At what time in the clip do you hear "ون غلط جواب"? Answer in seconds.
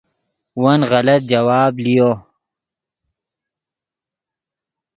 0.63-1.73